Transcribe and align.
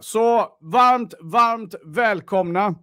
Så 0.00 0.56
varmt, 0.60 1.14
varmt 1.20 1.74
välkomna. 1.84 2.74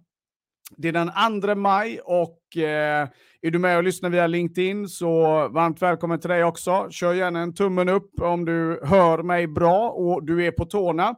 Det 0.76 0.88
är 0.88 0.92
den 0.92 1.40
2 1.40 1.54
maj 1.54 2.00
och 2.00 2.56
eh, 2.56 3.08
är 3.42 3.50
du 3.50 3.58
med 3.58 3.76
och 3.76 3.82
lyssnar 3.82 4.10
via 4.10 4.26
LinkedIn 4.26 4.88
så 4.88 5.12
varmt 5.48 5.82
välkommen 5.82 6.20
till 6.20 6.30
dig 6.30 6.44
också. 6.44 6.86
Kör 6.90 7.12
gärna 7.12 7.40
en 7.40 7.54
tummen 7.54 7.88
upp 7.88 8.20
om 8.20 8.44
du 8.44 8.80
hör 8.84 9.22
mig 9.22 9.46
bra 9.46 9.90
och 9.90 10.24
du 10.24 10.46
är 10.46 10.50
på 10.50 10.64
tårna. 10.64 11.08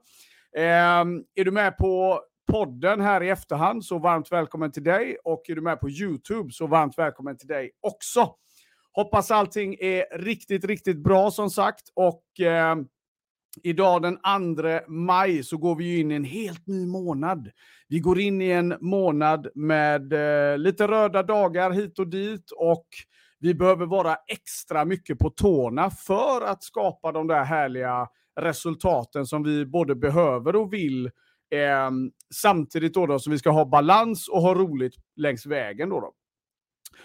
Eh, 0.56 1.04
är 1.34 1.44
du 1.44 1.50
med 1.50 1.76
på 1.76 2.20
podden 2.52 3.00
här 3.00 3.22
i 3.22 3.28
efterhand 3.28 3.84
så 3.84 3.98
varmt 3.98 4.32
välkommen 4.32 4.72
till 4.72 4.84
dig 4.84 5.16
och 5.24 5.42
är 5.48 5.54
du 5.54 5.60
med 5.60 5.80
på 5.80 5.90
YouTube 5.90 6.52
så 6.52 6.66
varmt 6.66 6.98
välkommen 6.98 7.36
till 7.36 7.48
dig 7.48 7.70
också. 7.80 8.34
Hoppas 8.92 9.30
allting 9.30 9.76
är 9.80 10.18
riktigt, 10.18 10.64
riktigt 10.64 11.02
bra 11.02 11.30
som 11.30 11.50
sagt 11.50 11.82
och 11.94 12.40
eh, 12.40 12.76
Idag 13.62 14.02
den 14.02 14.16
2 14.16 14.22
maj 14.88 15.42
så 15.42 15.56
går 15.56 15.76
vi 15.76 16.00
in 16.00 16.12
i 16.12 16.14
en 16.14 16.24
helt 16.24 16.66
ny 16.66 16.86
månad. 16.86 17.50
Vi 17.88 17.98
går 17.98 18.20
in 18.20 18.42
i 18.42 18.50
en 18.50 18.76
månad 18.80 19.48
med 19.54 20.12
eh, 20.12 20.58
lite 20.58 20.88
röda 20.88 21.22
dagar 21.22 21.70
hit 21.70 21.98
och 21.98 22.08
dit 22.08 22.50
och 22.56 22.86
vi 23.40 23.54
behöver 23.54 23.86
vara 23.86 24.16
extra 24.26 24.84
mycket 24.84 25.18
på 25.18 25.30
tårna 25.30 25.90
för 25.90 26.40
att 26.46 26.62
skapa 26.62 27.12
de 27.12 27.26
där 27.26 27.44
härliga 27.44 28.08
resultaten 28.40 29.26
som 29.26 29.42
vi 29.42 29.66
både 29.66 29.94
behöver 29.94 30.56
och 30.56 30.72
vill. 30.72 31.06
Eh, 31.50 31.90
samtidigt 32.34 32.94
då, 32.94 33.06
då 33.06 33.18
som 33.18 33.32
vi 33.32 33.38
ska 33.38 33.50
ha 33.50 33.64
balans 33.64 34.28
och 34.28 34.42
ha 34.42 34.54
roligt 34.54 34.94
längs 35.16 35.46
vägen. 35.46 35.88
Då, 35.88 36.00
då. 36.00 36.12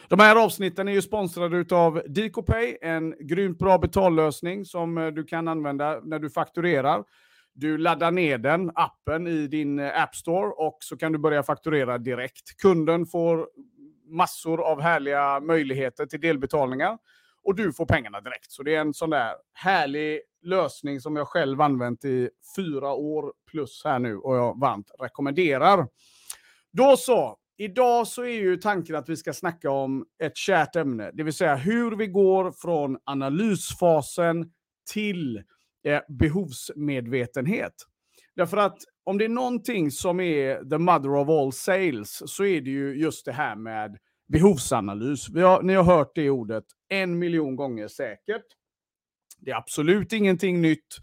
De 0.07 0.19
här 0.19 0.35
avsnitten 0.35 0.87
är 0.87 0.91
ju 0.91 1.01
sponsrade 1.01 1.75
av 1.75 2.01
DicoPay, 2.07 2.77
en 2.81 3.15
grymt 3.19 3.59
bra 3.59 3.77
betallösning 3.77 4.65
som 4.65 4.97
eh, 4.97 5.07
du 5.07 5.23
kan 5.23 5.47
använda 5.47 5.99
när 6.03 6.19
du 6.19 6.29
fakturerar. 6.29 7.03
Du 7.53 7.77
laddar 7.77 8.11
ner 8.11 8.37
den, 8.37 8.71
appen, 8.75 9.27
i 9.27 9.47
din 9.47 9.79
eh, 9.79 10.01
App 10.01 10.15
Store 10.15 10.47
och 10.47 10.77
så 10.79 10.97
kan 10.97 11.11
du 11.11 11.17
börja 11.17 11.43
fakturera 11.43 11.97
direkt. 11.97 12.57
Kunden 12.61 13.05
får 13.05 13.47
massor 14.07 14.61
av 14.61 14.81
härliga 14.81 15.39
möjligheter 15.39 16.05
till 16.05 16.21
delbetalningar 16.21 16.97
och 17.43 17.55
du 17.55 17.73
får 17.73 17.85
pengarna 17.85 18.21
direkt. 18.21 18.51
Så 18.51 18.63
det 18.63 18.75
är 18.75 18.81
en 18.81 18.93
sån 18.93 19.09
där 19.09 19.35
härlig 19.53 20.21
lösning 20.41 20.99
som 21.01 21.15
jag 21.15 21.27
själv 21.27 21.61
använt 21.61 22.05
i 22.05 22.29
fyra 22.55 22.91
år 22.91 23.33
plus 23.51 23.81
här 23.85 23.99
nu 23.99 24.17
och 24.17 24.35
jag 24.35 24.59
varmt 24.59 24.91
rekommenderar. 24.99 25.87
Då 26.71 26.97
så, 26.97 27.37
Idag 27.61 28.07
så 28.07 28.23
är 28.23 28.27
ju 28.27 28.57
tanken 28.57 28.95
att 28.95 29.09
vi 29.09 29.17
ska 29.17 29.33
snacka 29.33 29.71
om 29.71 30.05
ett 30.23 30.37
kärt 30.37 30.75
ämne, 30.75 31.11
det 31.13 31.23
vill 31.23 31.33
säga 31.33 31.55
hur 31.55 31.95
vi 31.95 32.07
går 32.07 32.51
från 32.51 32.97
analysfasen 33.03 34.51
till 34.91 35.37
eh, 35.83 36.01
behovsmedvetenhet. 36.09 37.73
Därför 38.35 38.57
att 38.57 38.77
om 39.03 39.17
det 39.17 39.25
är 39.25 39.29
någonting 39.29 39.91
som 39.91 40.19
är 40.19 40.69
the 40.69 40.77
mother 40.77 41.15
of 41.15 41.29
all 41.29 41.53
sales 41.53 42.21
så 42.25 42.45
är 42.45 42.61
det 42.61 42.69
ju 42.69 43.01
just 43.01 43.25
det 43.25 43.31
här 43.31 43.55
med 43.55 43.97
behovsanalys. 44.27 45.29
Vi 45.29 45.41
har, 45.41 45.61
ni 45.61 45.73
har 45.73 45.83
hört 45.83 46.11
det 46.15 46.29
ordet 46.29 46.65
en 46.89 47.19
miljon 47.19 47.55
gånger 47.55 47.87
säkert. 47.87 48.45
Det 49.37 49.51
är 49.51 49.55
absolut 49.55 50.13
ingenting 50.13 50.61
nytt. 50.61 50.97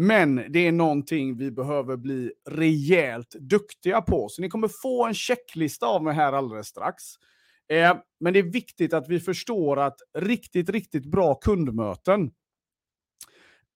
Men 0.00 0.44
det 0.48 0.66
är 0.66 0.72
någonting 0.72 1.36
vi 1.36 1.50
behöver 1.50 1.96
bli 1.96 2.32
rejält 2.50 3.30
duktiga 3.40 4.00
på. 4.00 4.28
Så 4.28 4.42
ni 4.42 4.48
kommer 4.48 4.68
få 4.82 5.06
en 5.06 5.14
checklista 5.14 5.86
av 5.86 6.04
mig 6.04 6.14
här 6.14 6.32
alldeles 6.32 6.66
strax. 6.66 7.04
Eh, 7.72 7.96
men 8.20 8.32
det 8.32 8.38
är 8.38 8.52
viktigt 8.52 8.92
att 8.92 9.08
vi 9.08 9.20
förstår 9.20 9.76
att 9.76 9.96
riktigt, 10.18 10.70
riktigt 10.70 11.06
bra 11.06 11.34
kundmöten 11.34 12.30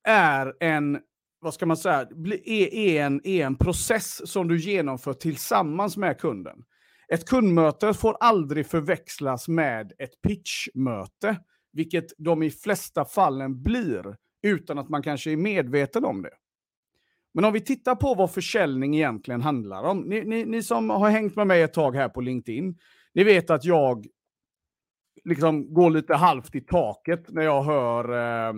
är 0.08 0.54
en, 0.60 0.98
vad 1.40 1.54
ska 1.54 1.66
man 1.66 1.76
säga, 1.76 2.08
är, 2.44 3.00
en, 3.00 3.20
är 3.24 3.46
en 3.46 3.56
process 3.56 4.30
som 4.30 4.48
du 4.48 4.58
genomför 4.58 5.12
tillsammans 5.12 5.96
med 5.96 6.18
kunden. 6.18 6.64
Ett 7.08 7.28
kundmöte 7.28 7.94
får 7.94 8.16
aldrig 8.20 8.66
förväxlas 8.66 9.48
med 9.48 9.92
ett 9.98 10.22
pitchmöte, 10.22 11.36
vilket 11.72 12.06
de 12.18 12.42
i 12.42 12.50
flesta 12.50 13.04
fallen 13.04 13.62
blir 13.62 14.16
utan 14.42 14.78
att 14.78 14.88
man 14.88 15.02
kanske 15.02 15.30
är 15.30 15.36
medveten 15.36 16.04
om 16.04 16.22
det. 16.22 16.30
Men 17.34 17.44
om 17.44 17.52
vi 17.52 17.60
tittar 17.60 17.94
på 17.94 18.14
vad 18.14 18.32
försäljning 18.32 18.94
egentligen 18.94 19.42
handlar 19.42 19.82
om. 19.82 20.00
Ni, 20.00 20.24
ni, 20.24 20.44
ni 20.44 20.62
som 20.62 20.90
har 20.90 21.10
hängt 21.10 21.36
med 21.36 21.46
mig 21.46 21.62
ett 21.62 21.74
tag 21.74 21.96
här 21.96 22.08
på 22.08 22.20
LinkedIn, 22.20 22.78
ni 23.14 23.24
vet 23.24 23.50
att 23.50 23.64
jag 23.64 24.06
liksom 25.24 25.74
går 25.74 25.90
lite 25.90 26.14
halvt 26.14 26.54
i 26.54 26.60
taket 26.60 27.30
när 27.30 27.42
jag 27.42 27.62
hör 27.62 28.12
eh, 28.48 28.54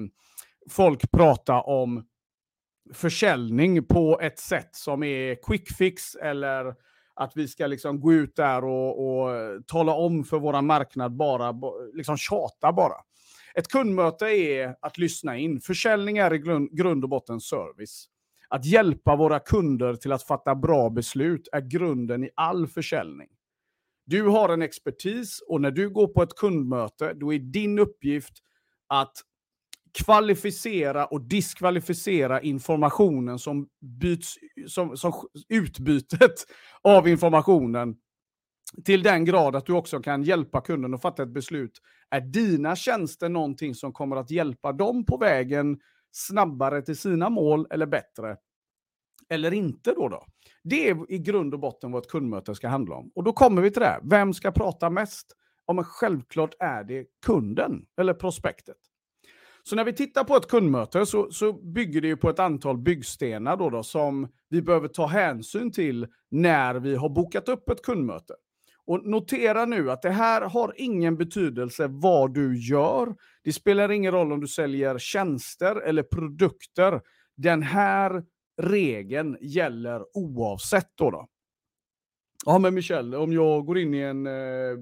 folk 0.71 1.11
prata 1.11 1.61
om 1.61 2.05
försäljning 2.93 3.85
på 3.85 4.21
ett 4.21 4.39
sätt 4.39 4.69
som 4.73 5.03
är 5.03 5.35
quick 5.35 5.77
fix 5.77 6.15
eller 6.15 6.75
att 7.15 7.33
vi 7.37 7.49
ska 7.49 7.67
liksom 7.67 8.01
gå 8.01 8.13
ut 8.13 8.37
där 8.37 8.65
och, 8.65 9.07
och 9.07 9.31
tala 9.67 9.95
om 9.95 10.25
för 10.25 10.39
vår 10.39 10.63
marknad 10.63 11.17
bara, 11.17 11.55
liksom 11.95 12.17
tjata 12.17 12.73
bara. 12.73 12.97
Ett 13.59 13.69
kundmöte 13.69 14.27
är 14.27 14.77
att 14.81 14.99
lyssna 14.99 15.37
in. 15.37 15.61
Försäljning 15.61 16.19
är 16.19 16.35
i 16.35 16.39
grund 16.73 17.05
och 17.05 17.11
botten 17.11 17.41
service. 17.41 18.09
Att 18.49 18.65
hjälpa 18.65 19.17
våra 19.17 19.41
kunder 19.41 19.95
till 19.95 20.13
att 20.13 20.23
fatta 20.23 20.55
bra 20.55 20.91
beslut 20.91 21.49
är 21.53 21.61
grunden 21.61 22.25
i 22.25 22.31
all 22.35 22.67
försäljning. 22.67 23.29
Du 24.07 24.23
har 24.23 24.49
en 24.49 24.63
expertis 24.63 25.41
och 25.49 25.61
när 25.61 25.71
du 25.71 25.91
går 25.91 26.07
på 26.07 26.23
ett 26.23 26.37
kundmöte, 26.37 27.15
då 27.15 27.33
är 27.33 27.39
din 27.39 27.79
uppgift 27.79 28.33
att 28.87 29.13
kvalificera 29.93 31.07
och 31.07 31.21
diskvalificera 31.21 32.41
informationen 32.41 33.39
som 33.39 33.69
byts, 33.81 34.35
som, 34.67 34.97
som 34.97 35.13
utbytet 35.49 36.35
av 36.83 37.09
informationen 37.09 37.97
till 38.85 39.03
den 39.03 39.25
grad 39.25 39.57
att 39.57 39.67
du 39.67 39.73
också 39.73 40.01
kan 40.01 40.23
hjälpa 40.23 40.61
kunden 40.61 40.95
att 40.95 41.03
fatta 41.03 41.23
ett 41.23 41.29
beslut. 41.29 41.81
Är 42.11 42.21
dina 42.21 42.77
tjänster 42.77 43.29
någonting 43.29 43.75
som 43.75 43.93
kommer 43.93 44.17
att 44.17 44.31
hjälpa 44.31 44.73
dem 44.73 45.07
på 45.07 45.17
vägen 45.17 45.81
snabbare 46.13 46.83
till 46.83 46.97
sina 46.97 47.31
mål 47.31 47.67
eller 47.71 47.87
bättre? 47.87 48.37
Eller 49.29 49.55
inte 49.55 49.95
då? 49.95 50.09
då? 50.09 50.25
Det 50.63 50.89
är 50.89 51.13
i 51.13 51.19
grund 51.19 51.55
och 51.55 51.61
botten 51.61 51.93
vad 51.93 52.03
ett 52.03 52.11
kundmöte 52.11 52.55
ska 52.55 52.69
handla 52.69 52.97
om. 52.97 53.11
Och 53.15 53.25
då 53.25 53.33
kommer 53.33 53.63
vi 53.63 53.71
till 53.71 53.81
det 53.81 53.87
här. 53.87 54.01
Vem 54.03 54.35
ska 54.35 54.51
prata 54.51 54.91
mest? 54.91 55.27
Ja, 55.67 55.73
men 55.73 55.85
självklart 55.85 56.55
är 56.59 56.85
det 56.85 57.07
kunden 57.27 57.87
eller 57.97 58.15
prospektet. 58.15 58.77
Så 59.63 59.77
när 59.77 59.85
vi 59.85 59.93
tittar 59.93 60.25
på 60.25 60.37
ett 60.37 60.49
kundmöte 60.49 61.07
så, 61.07 61.31
så 61.31 61.53
bygger 61.53 62.01
det 62.01 62.09
ju 62.09 62.17
på 62.17 62.31
ett 62.31 62.39
antal 62.39 62.79
byggstenar 62.79 63.57
då, 63.57 63.71
då 63.71 63.83
som 63.83 64.29
vi 64.49 64.63
behöver 64.63 64.89
ta 64.89 65.07
hänsyn 65.07 65.73
till 65.73 66.07
när 66.31 66.75
vi 66.75 66.97
har 66.97 67.09
bokat 67.09 67.49
upp 67.49 67.69
ett 67.69 67.83
kundmöte. 67.83 68.35
Och 68.87 69.07
notera 69.07 69.65
nu 69.65 69.91
att 69.91 70.03
det 70.03 70.11
här 70.11 70.43
har 70.43 70.75
ingen 70.77 71.17
betydelse 71.17 71.87
vad 71.91 72.35
du 72.35 72.59
gör. 72.59 73.15
Det 73.43 73.53
spelar 73.53 73.93
ingen 73.93 74.13
roll 74.13 74.33
om 74.33 74.41
du 74.41 74.49
säljer 74.49 74.99
tjänster 74.99 75.77
eller 75.77 76.03
produkter. 76.03 77.01
Den 77.37 77.63
här 77.63 78.25
regeln 78.63 79.37
gäller 79.41 80.17
oavsett. 80.17 80.91
Då, 80.95 81.11
då. 81.11 81.29
Ja, 82.47 82.59
men 82.59 82.75
Michel, 82.75 83.15
om 83.15 83.33
jag 83.33 83.67
går 83.67 83.79
in 83.79 83.95
i 83.95 83.99
en 83.99 84.27
eh, 84.27 84.79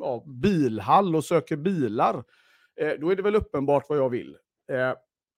ja, 0.00 0.24
bilhall 0.26 1.16
och 1.16 1.24
söker 1.24 1.56
bilar, 1.56 2.24
eh, 2.80 2.92
då 3.00 3.10
är 3.10 3.16
det 3.16 3.22
väl 3.22 3.36
uppenbart 3.36 3.84
vad 3.88 3.98
jag 3.98 4.10
vill. 4.10 4.36
Eh, 4.72 4.92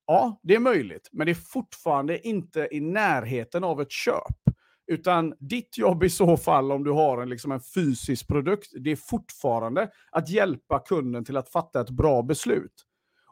ja, 0.07 0.41
det 0.43 0.55
är 0.55 0.61
möjligt, 0.61 1.09
men 1.13 1.27
det 1.27 1.33
är 1.33 1.35
fortfarande 1.35 2.29
inte 2.29 2.69
i 2.71 2.81
närheten 2.81 3.65
av 3.65 3.81
ett 3.81 3.91
köp. 3.91 4.57
Utan 4.91 5.34
ditt 5.38 5.78
jobb 5.78 6.04
i 6.04 6.10
så 6.10 6.37
fall, 6.37 6.72
om 6.72 6.84
du 6.84 6.91
har 6.91 7.22
en, 7.22 7.28
liksom 7.28 7.53
en 7.53 7.60
fysisk 7.60 8.28
produkt, 8.28 8.72
det 8.81 8.91
är 8.91 8.97
fortfarande 8.97 9.91
att 10.10 10.28
hjälpa 10.28 10.78
kunden 10.78 11.25
till 11.25 11.37
att 11.37 11.49
fatta 11.49 11.81
ett 11.81 11.91
bra 11.91 12.22
beslut. 12.22 12.84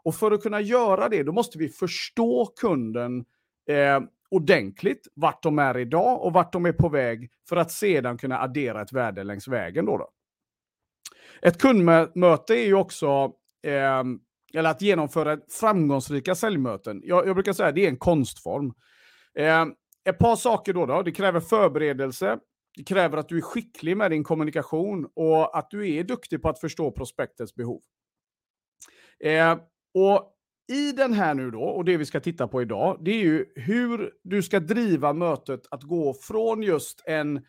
Och 0.02 0.14
för 0.14 0.32
att 0.32 0.42
kunna 0.42 0.60
göra 0.60 1.08
det, 1.08 1.22
då 1.22 1.32
måste 1.32 1.58
vi 1.58 1.68
förstå 1.68 2.46
kunden 2.60 3.24
eh, 3.68 4.00
ordentligt, 4.30 5.06
vart 5.14 5.42
de 5.42 5.58
är 5.58 5.78
idag 5.78 6.22
och 6.22 6.32
vart 6.32 6.52
de 6.52 6.66
är 6.66 6.72
på 6.72 6.88
väg, 6.88 7.30
för 7.48 7.56
att 7.56 7.70
sedan 7.70 8.18
kunna 8.18 8.38
addera 8.38 8.82
ett 8.82 8.92
värde 8.92 9.24
längs 9.24 9.48
vägen. 9.48 9.86
Då, 9.86 9.98
då. 9.98 10.08
Ett 11.42 11.58
kundmöte 11.58 12.54
är 12.54 12.66
ju 12.66 12.74
också, 12.74 13.32
eh, 13.62 14.04
eller 14.54 14.70
att 14.70 14.82
genomföra 14.82 15.38
framgångsrika 15.48 16.34
säljmöten. 16.34 17.02
Jag, 17.04 17.26
jag 17.26 17.36
brukar 17.36 17.52
säga 17.52 17.68
att 17.68 17.74
det 17.74 17.84
är 17.84 17.88
en 17.88 17.96
konstform. 17.96 18.72
Eh, 19.34 19.64
ett 20.08 20.18
par 20.18 20.36
saker 20.36 20.72
då, 20.72 20.86
då. 20.86 21.02
Det 21.02 21.12
kräver 21.12 21.40
förberedelse. 21.40 22.38
Det 22.76 22.84
kräver 22.84 23.18
att 23.18 23.28
du 23.28 23.36
är 23.36 23.40
skicklig 23.40 23.96
med 23.96 24.10
din 24.10 24.24
kommunikation 24.24 25.08
och 25.14 25.58
att 25.58 25.70
du 25.70 25.94
är 25.94 26.04
duktig 26.04 26.42
på 26.42 26.48
att 26.48 26.60
förstå 26.60 26.90
prospektets 26.90 27.54
behov. 27.54 27.82
Eh, 29.24 29.58
och 29.94 30.32
i 30.72 30.92
den 30.92 31.12
här 31.12 31.34
nu 31.34 31.50
då, 31.50 31.62
och 31.62 31.84
det 31.84 31.96
vi 31.96 32.06
ska 32.06 32.20
titta 32.20 32.48
på 32.48 32.62
idag, 32.62 32.98
det 33.00 33.10
är 33.10 33.18
ju 33.18 33.44
hur 33.54 34.12
du 34.24 34.42
ska 34.42 34.60
driva 34.60 35.12
mötet 35.12 35.60
att 35.70 35.82
gå 35.82 36.14
från 36.14 36.62
just 36.62 37.02
en 37.06 37.44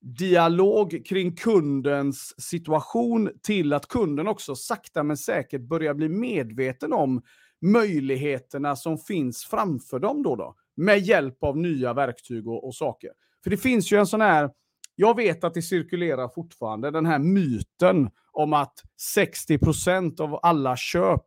dialog 0.00 1.02
kring 1.06 1.36
kundens 1.36 2.40
situation 2.40 3.30
till 3.42 3.72
att 3.72 3.88
kunden 3.88 4.28
också 4.28 4.56
sakta 4.56 5.02
men 5.02 5.16
säkert 5.16 5.60
börjar 5.60 5.94
bli 5.94 6.08
medveten 6.08 6.92
om 6.92 7.22
möjligheterna 7.60 8.76
som 8.76 8.98
finns 8.98 9.44
framför 9.44 9.98
dem. 9.98 10.22
Då, 10.22 10.36
då 10.36 10.56
med 10.76 10.98
hjälp 10.98 11.42
av 11.42 11.56
nya 11.56 11.92
verktyg 11.92 12.48
och, 12.48 12.66
och 12.66 12.74
saker. 12.74 13.10
För 13.42 13.50
det 13.50 13.56
finns 13.56 13.92
ju 13.92 13.98
en 13.98 14.06
sån 14.06 14.20
här, 14.20 14.50
jag 14.94 15.16
vet 15.16 15.44
att 15.44 15.54
det 15.54 15.62
cirkulerar 15.62 16.28
fortfarande, 16.28 16.90
den 16.90 17.06
här 17.06 17.18
myten 17.18 18.10
om 18.32 18.52
att 18.52 18.82
60% 19.16 20.20
av 20.20 20.38
alla 20.42 20.76
köp 20.76 21.26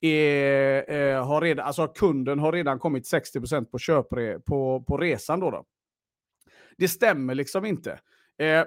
är, 0.00 0.92
eh, 0.92 1.26
har 1.26 1.40
redan, 1.40 1.66
alltså 1.66 1.86
kunden 1.86 2.38
har 2.38 2.52
redan 2.52 2.78
kommit 2.78 3.12
60% 3.12 3.64
på, 3.64 3.78
köpre, 3.78 4.38
på, 4.40 4.84
på 4.88 4.96
resan. 4.96 5.40
Då, 5.40 5.50
då 5.50 5.64
Det 6.78 6.88
stämmer 6.88 7.34
liksom 7.34 7.64
inte. 7.64 7.98
Eh, 8.38 8.64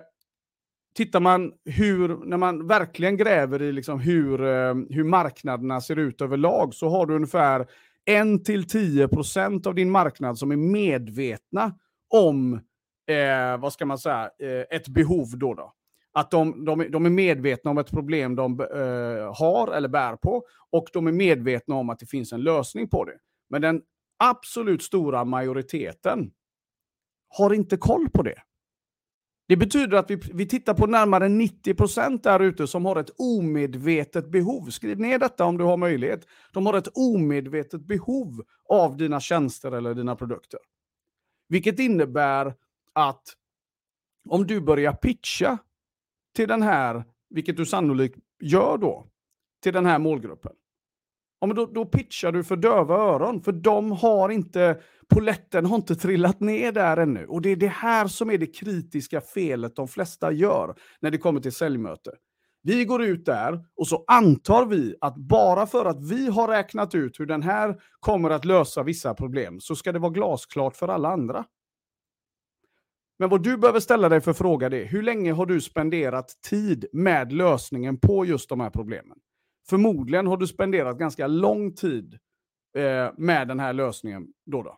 tittar 0.95 1.19
man 1.19 1.53
hur, 1.65 2.17
när 2.25 2.37
man 2.37 2.67
verkligen 2.67 3.17
gräver 3.17 3.61
i 3.61 3.71
liksom 3.71 3.99
hur, 3.99 4.43
eh, 4.43 4.75
hur 4.89 5.03
marknaderna 5.03 5.81
ser 5.81 5.99
ut 5.99 6.21
överlag 6.21 6.73
så 6.73 6.89
har 6.89 7.05
du 7.05 7.15
ungefär 7.15 7.67
1-10% 8.09 9.68
av 9.68 9.75
din 9.75 9.89
marknad 9.92 10.38
som 10.38 10.51
är 10.51 10.56
medvetna 10.56 11.74
om, 12.13 12.53
eh, 13.07 13.57
vad 13.59 13.74
ska 13.74 13.86
man 13.86 13.98
säga, 13.98 14.30
eh, 14.39 14.77
ett 14.77 14.88
behov 14.88 15.38
då. 15.38 15.53
då. 15.53 15.74
Att 16.13 16.31
de, 16.31 16.65
de, 16.65 16.92
de 16.92 17.06
är 17.06 17.09
medvetna 17.09 17.71
om 17.71 17.77
ett 17.77 17.92
problem 17.92 18.36
de 18.36 18.59
eh, 18.59 19.36
har 19.39 19.71
eller 19.71 19.89
bär 19.89 20.15
på 20.15 20.44
och 20.71 20.88
de 20.94 21.07
är 21.07 21.12
medvetna 21.12 21.75
om 21.75 21.89
att 21.89 22.00
det 22.00 22.06
finns 22.06 22.33
en 22.33 22.42
lösning 22.42 22.89
på 22.89 23.06
det. 23.06 23.18
Men 23.50 23.62
den 23.62 23.81
absolut 24.19 24.83
stora 24.83 25.25
majoriteten 25.25 26.31
har 27.38 27.53
inte 27.53 27.77
koll 27.77 28.09
på 28.09 28.24
det. 28.24 28.42
Det 29.51 29.57
betyder 29.57 29.98
att 29.98 30.12
vi, 30.12 30.15
vi 30.15 30.48
tittar 30.48 30.74
på 30.74 30.88
närmare 30.88 31.27
90% 31.27 32.24
där 32.24 32.39
ute 32.39 32.68
som 32.68 32.86
har 32.86 32.95
ett 32.95 33.09
omedvetet 33.18 34.31
behov. 34.31 34.69
Skriv 34.69 35.00
ner 35.00 35.19
detta 35.19 35.45
om 35.45 35.57
du 35.57 35.63
har 35.63 35.77
möjlighet. 35.77 36.27
De 36.53 36.65
har 36.65 36.74
ett 36.74 36.88
omedvetet 36.94 37.81
behov 37.81 38.44
av 38.69 38.98
dina 38.98 39.19
tjänster 39.19 39.71
eller 39.71 39.95
dina 39.95 40.15
produkter. 40.15 40.59
Vilket 41.48 41.80
innebär 41.80 42.53
att 42.94 43.24
om 44.30 44.48
du 44.48 44.62
börjar 44.62 44.94
pitcha 44.94 45.57
till 46.36 46.48
den 46.48 46.62
här, 46.62 47.03
vilket 47.30 47.57
du 47.57 47.65
sannolikt 47.65 48.19
gör 48.42 48.77
då, 48.77 49.07
till 49.63 49.74
den 49.74 49.86
här 49.86 50.00
målgruppen. 50.00 50.53
Ja, 51.39 51.48
men 51.48 51.56
då, 51.56 51.65
då 51.65 51.86
pitchar 51.86 52.31
du 52.31 52.44
för 52.44 52.56
döva 52.56 52.95
öron, 52.95 53.42
för 53.42 53.51
de 53.51 53.92
har 53.92 54.30
inte, 54.30 54.81
poletten 55.11 55.65
har 55.65 55.75
inte 55.75 55.95
trillat 55.95 56.39
ner 56.39 56.71
där 56.71 56.97
ännu. 56.97 57.25
Och 57.25 57.41
det 57.41 57.49
är 57.49 57.55
det 57.55 57.67
här 57.67 58.07
som 58.07 58.29
är 58.29 58.37
det 58.37 58.47
kritiska 58.47 59.21
felet 59.21 59.75
de 59.75 59.87
flesta 59.87 60.31
gör 60.31 60.75
när 60.99 61.11
det 61.11 61.17
kommer 61.17 61.41
till 61.41 61.51
säljmöte. 61.51 62.11
Vi 62.63 62.85
går 62.85 63.03
ut 63.03 63.25
där 63.25 63.65
och 63.75 63.87
så 63.87 64.03
antar 64.07 64.65
vi 64.65 64.95
att 65.01 65.15
bara 65.15 65.67
för 65.67 65.85
att 65.85 66.09
vi 66.11 66.27
har 66.27 66.47
räknat 66.47 66.95
ut 66.95 67.19
hur 67.19 67.25
den 67.25 67.43
här 67.43 67.81
kommer 67.99 68.29
att 68.29 68.45
lösa 68.45 68.83
vissa 68.83 69.13
problem 69.13 69.59
så 69.59 69.75
ska 69.75 69.91
det 69.91 69.99
vara 69.99 70.11
glasklart 70.11 70.75
för 70.75 70.87
alla 70.87 71.09
andra. 71.09 71.45
Men 73.19 73.29
vad 73.29 73.43
du 73.43 73.57
behöver 73.57 73.79
ställa 73.79 74.09
dig 74.09 74.21
för 74.21 74.33
fråga 74.33 74.67
är, 74.67 74.85
hur 74.85 75.03
länge 75.03 75.31
har 75.31 75.45
du 75.45 75.61
spenderat 75.61 76.41
tid 76.49 76.85
med 76.93 77.31
lösningen 77.33 77.97
på 77.97 78.25
just 78.25 78.49
de 78.49 78.59
här 78.59 78.69
problemen? 78.69 79.17
Förmodligen 79.69 80.27
har 80.27 80.37
du 80.37 80.47
spenderat 80.47 80.97
ganska 80.97 81.27
lång 81.27 81.75
tid 81.75 82.19
eh, 82.77 83.11
med 83.17 83.47
den 83.47 83.59
här 83.59 83.73
lösningen. 83.73 84.27
Då, 84.45 84.63
då. 84.63 84.77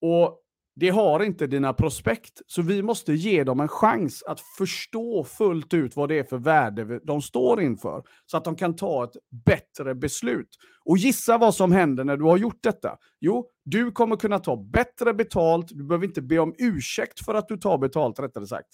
Och 0.00 0.40
det 0.76 0.88
har 0.88 1.22
inte 1.22 1.46
dina 1.46 1.72
prospekt, 1.72 2.42
så 2.46 2.62
vi 2.62 2.82
måste 2.82 3.12
ge 3.12 3.44
dem 3.44 3.60
en 3.60 3.68
chans 3.68 4.22
att 4.22 4.40
förstå 4.40 5.24
fullt 5.24 5.74
ut 5.74 5.96
vad 5.96 6.08
det 6.08 6.18
är 6.18 6.24
för 6.24 6.38
värde 6.38 7.00
de 7.04 7.22
står 7.22 7.62
inför, 7.62 8.02
så 8.26 8.36
att 8.36 8.44
de 8.44 8.56
kan 8.56 8.76
ta 8.76 9.04
ett 9.04 9.16
bättre 9.44 9.94
beslut. 9.94 10.48
Och 10.84 10.98
gissa 10.98 11.38
vad 11.38 11.54
som 11.54 11.72
händer 11.72 12.04
när 12.04 12.16
du 12.16 12.24
har 12.24 12.36
gjort 12.36 12.62
detta? 12.62 12.96
Jo, 13.20 13.50
du 13.64 13.92
kommer 13.92 14.16
kunna 14.16 14.38
ta 14.38 14.56
bättre 14.56 15.14
betalt, 15.14 15.68
du 15.68 15.84
behöver 15.84 16.06
inte 16.06 16.22
be 16.22 16.38
om 16.38 16.54
ursäkt 16.58 17.24
för 17.24 17.34
att 17.34 17.48
du 17.48 17.56
tar 17.56 17.78
betalt 17.78 18.20
rättare 18.20 18.46
sagt. 18.46 18.68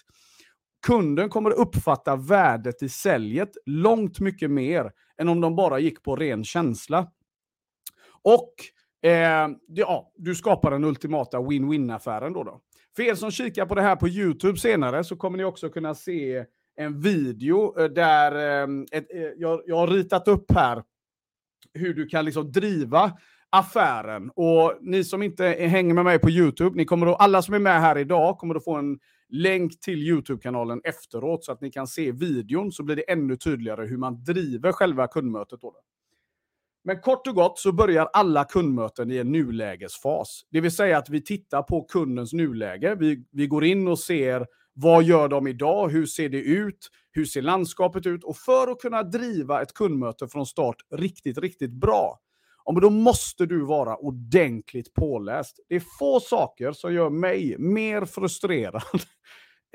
Kunden 0.86 1.28
kommer 1.28 1.50
uppfatta 1.50 2.16
värdet 2.16 2.82
i 2.82 2.88
säljet 2.88 3.50
långt 3.66 4.20
mycket 4.20 4.50
mer 4.50 4.92
än 5.20 5.28
om 5.28 5.40
de 5.40 5.56
bara 5.56 5.78
gick 5.78 6.02
på 6.02 6.16
ren 6.16 6.44
känsla. 6.44 7.10
Och 8.22 8.54
eh, 9.02 9.48
ja, 9.66 10.12
du 10.16 10.34
skapar 10.34 10.70
den 10.70 10.84
ultimata 10.84 11.40
win-win-affären 11.40 12.32
då, 12.32 12.44
då. 12.44 12.60
För 12.96 13.02
er 13.02 13.14
som 13.14 13.30
kikar 13.30 13.66
på 13.66 13.74
det 13.74 13.82
här 13.82 13.96
på 13.96 14.08
YouTube 14.08 14.58
senare 14.58 15.04
så 15.04 15.16
kommer 15.16 15.38
ni 15.38 15.44
också 15.44 15.68
kunna 15.68 15.94
se 15.94 16.44
en 16.76 17.00
video 17.00 17.80
eh, 17.80 17.84
där 17.84 18.32
eh, 18.34 18.68
ett, 18.92 19.14
eh, 19.14 19.22
jag, 19.36 19.62
jag 19.66 19.76
har 19.76 19.86
ritat 19.86 20.28
upp 20.28 20.52
här 20.52 20.82
hur 21.74 21.94
du 21.94 22.06
kan 22.06 22.24
liksom 22.24 22.52
driva 22.52 23.12
affären. 23.50 24.30
Och 24.30 24.78
ni 24.80 25.04
som 25.04 25.22
inte 25.22 25.44
hänger 25.44 25.94
med 25.94 26.04
mig 26.04 26.18
på 26.18 26.30
YouTube, 26.30 26.76
ni 26.76 26.84
kommer 26.84 27.06
att, 27.06 27.20
alla 27.20 27.42
som 27.42 27.54
är 27.54 27.58
med 27.58 27.80
här 27.80 27.98
idag 27.98 28.38
kommer 28.38 28.54
att 28.54 28.64
få 28.64 28.74
en 28.74 28.98
länk 29.28 29.80
till 29.80 29.98
YouTube-kanalen 29.98 30.80
efteråt 30.84 31.44
så 31.44 31.52
att 31.52 31.60
ni 31.60 31.70
kan 31.70 31.86
se 31.86 32.12
videon 32.12 32.72
så 32.72 32.82
blir 32.82 32.96
det 32.96 33.10
ännu 33.10 33.36
tydligare 33.36 33.86
hur 33.86 33.96
man 33.96 34.24
driver 34.24 34.72
själva 34.72 35.06
kundmötet. 35.06 35.60
Då. 35.60 35.74
Men 36.86 37.00
kort 37.00 37.26
och 37.26 37.34
gott 37.34 37.58
så 37.58 37.72
börjar 37.72 38.08
alla 38.12 38.44
kundmöten 38.44 39.10
i 39.10 39.16
en 39.16 39.32
nulägesfas. 39.32 40.42
Det 40.50 40.60
vill 40.60 40.70
säga 40.70 40.98
att 40.98 41.08
vi 41.08 41.22
tittar 41.22 41.62
på 41.62 41.82
kundens 41.82 42.32
nuläge. 42.32 42.94
Vi, 42.94 43.24
vi 43.32 43.46
går 43.46 43.64
in 43.64 43.88
och 43.88 43.98
ser 43.98 44.46
vad 44.72 45.04
gör 45.04 45.28
de 45.28 45.46
idag? 45.46 45.88
Hur 45.88 46.06
ser 46.06 46.28
det 46.28 46.40
ut? 46.40 46.90
Hur 47.10 47.24
ser 47.24 47.42
landskapet 47.42 48.06
ut? 48.06 48.24
Och 48.24 48.36
för 48.36 48.70
att 48.72 48.80
kunna 48.80 49.02
driva 49.02 49.62
ett 49.62 49.74
kundmöte 49.74 50.28
från 50.28 50.46
start 50.46 50.76
riktigt, 50.94 51.38
riktigt 51.38 51.72
bra, 51.72 52.18
då 52.80 52.90
måste 52.90 53.46
du 53.46 53.64
vara 53.64 53.96
ordentligt 53.96 54.94
påläst. 54.94 55.60
Det 55.68 55.76
är 55.76 55.82
få 55.98 56.20
saker 56.20 56.72
som 56.72 56.94
gör 56.94 57.10
mig 57.10 57.56
mer 57.58 58.04
frustrerad 58.04 58.82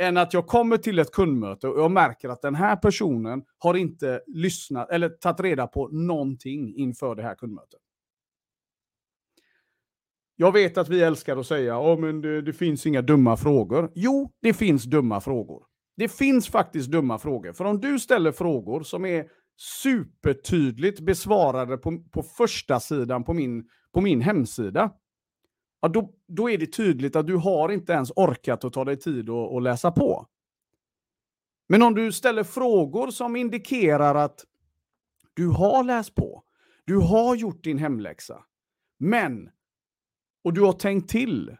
än 0.01 0.18
att 0.18 0.33
jag 0.33 0.48
kommer 0.48 0.77
till 0.77 1.00
ett 1.00 1.12
kundmöte 1.12 1.68
och 1.68 1.80
jag 1.80 1.92
märker 1.92 2.30
att 2.30 2.42
den 2.42 2.56
här 2.56 2.75
personen 2.75 3.44
har 3.57 3.74
inte 3.74 4.21
lyssnat 4.27 4.89
eller 4.89 5.09
tagit 5.09 5.39
reda 5.39 5.68
på 5.68 5.88
någonting 5.88 6.75
inför 6.75 7.15
det 7.15 7.24
här 7.24 7.36
kundmötet. 7.36 7.80
Jag 10.36 10.51
vet 10.51 10.77
att 10.77 10.89
vi 10.89 11.01
älskar 11.01 11.38
att 11.38 11.48
säga 11.48 11.77
att 11.77 12.00
oh, 12.00 12.21
det, 12.21 12.42
det 12.42 12.53
finns 12.53 12.86
inga 12.86 13.01
dumma 13.01 13.38
frågor. 13.38 13.92
Jo, 13.95 14.31
det 14.42 14.53
finns 14.53 14.83
dumma 14.83 15.21
frågor. 15.21 15.63
Det 15.98 16.07
finns 16.07 16.48
faktiskt 16.48 16.92
dumma 16.92 17.18
frågor. 17.19 17.53
För 17.53 17.65
om 17.65 17.81
du 17.81 18.00
ställer 18.00 18.31
frågor 18.31 18.83
som 18.83 19.06
är 19.06 19.25
supertydligt 19.83 21.00
besvarade 21.00 21.77
på, 21.77 22.03
på 22.12 22.24
första 22.24 22.80
sidan 22.80 23.24
på 23.24 23.33
min, 23.33 23.63
på 23.94 24.01
min 24.01 24.21
hemsida, 24.21 24.92
ja, 25.81 25.88
då, 25.88 26.13
då 26.28 26.50
är 26.50 26.57
det 26.57 26.68
tydligt 26.68 27.16
att 27.16 27.28
du 27.28 27.36
har 27.36 27.72
inte 27.72 27.94
ens 27.94 28.12
orkat 28.16 28.63
att 28.63 28.74
ta 28.74 28.86
dig 28.86 29.00
tid 29.00 29.30
att 29.30 29.63
läsa 29.63 29.92
på. 29.92 30.27
Men 31.70 31.82
om 31.84 31.96
du 31.96 32.12
ställer 32.12 32.44
frågor 32.44 33.12
som 33.12 33.36
indikerar 33.36 34.15
att 34.15 34.46
du 35.34 35.48
har 35.48 35.84
läst 35.84 36.15
på, 36.15 36.44
du 36.86 36.98
har 36.98 37.36
gjort 37.36 37.63
din 37.63 37.77
hemläxa, 37.77 38.44
men, 39.00 39.50
och 40.44 40.53
du 40.53 40.62
har 40.62 40.74
tänkt 40.74 41.10
till, 41.10 41.58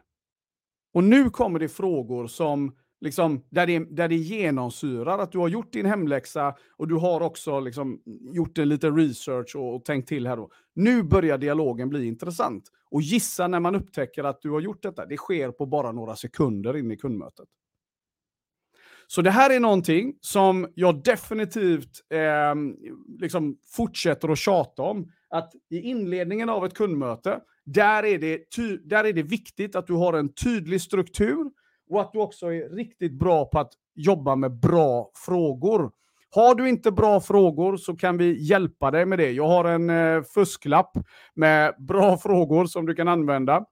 och 0.94 1.04
nu 1.04 1.30
kommer 1.30 1.58
det 1.58 1.68
frågor 1.68 2.26
som 2.26 2.76
liksom, 3.02 3.44
där, 3.50 3.66
det, 3.66 3.78
där 3.78 4.08
det 4.08 4.16
genomsyrar 4.16 5.18
att 5.18 5.32
du 5.32 5.38
har 5.38 5.48
gjort 5.48 5.72
din 5.72 5.86
hemläxa 5.86 6.54
och 6.76 6.88
du 6.88 6.94
har 6.94 7.20
också 7.20 7.60
liksom, 7.60 8.00
gjort 8.32 8.58
en 8.58 8.68
liten 8.68 8.96
research 8.96 9.56
och, 9.56 9.74
och 9.74 9.84
tänkt 9.84 10.08
till 10.08 10.26
här. 10.26 10.36
Då. 10.36 10.50
Nu 10.74 11.02
börjar 11.02 11.38
dialogen 11.38 11.88
bli 11.88 12.06
intressant. 12.06 12.64
Och 12.90 13.02
gissa 13.02 13.48
när 13.48 13.60
man 13.60 13.74
upptäcker 13.74 14.24
att 14.24 14.42
du 14.42 14.50
har 14.50 14.60
gjort 14.60 14.82
detta. 14.82 15.06
Det 15.06 15.16
sker 15.16 15.50
på 15.50 15.66
bara 15.66 15.92
några 15.92 16.16
sekunder 16.16 16.76
in 16.76 16.90
i 16.90 16.96
kundmötet. 16.96 17.48
Så 19.06 19.22
det 19.22 19.30
här 19.30 19.50
är 19.50 19.60
någonting 19.60 20.14
som 20.20 20.68
jag 20.74 21.02
definitivt 21.02 22.00
eh, 22.10 22.54
liksom 23.18 23.58
fortsätter 23.76 24.28
att 24.28 24.38
tjata 24.38 24.82
om. 24.82 25.12
Att 25.30 25.52
i 25.70 25.80
inledningen 25.80 26.48
av 26.48 26.66
ett 26.66 26.74
kundmöte, 26.74 27.40
där 27.64 28.04
är, 28.04 28.18
det 28.18 28.38
där 28.84 29.04
är 29.04 29.12
det 29.12 29.22
viktigt 29.22 29.76
att 29.76 29.86
du 29.86 29.92
har 29.92 30.12
en 30.12 30.34
tydlig 30.34 30.80
struktur 30.80 31.50
och 31.92 32.00
att 32.00 32.12
du 32.12 32.18
också 32.18 32.46
är 32.46 32.68
riktigt 32.68 33.12
bra 33.12 33.44
på 33.44 33.58
att 33.58 33.72
jobba 33.94 34.36
med 34.36 34.60
bra 34.60 35.10
frågor. 35.14 35.90
Har 36.30 36.54
du 36.54 36.68
inte 36.68 36.90
bra 36.92 37.20
frågor 37.20 37.76
så 37.76 37.96
kan 37.96 38.18
vi 38.18 38.42
hjälpa 38.42 38.90
dig 38.90 39.06
med 39.06 39.18
det. 39.18 39.30
Jag 39.30 39.48
har 39.48 39.64
en 39.64 39.90
eh, 39.90 40.22
fusklapp 40.22 40.96
med 41.34 41.74
bra 41.78 42.16
frågor 42.22 42.66
som 42.66 42.86
du 42.86 42.94
kan 42.94 43.08
använda. 43.08 43.64